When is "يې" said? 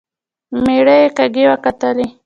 1.01-1.07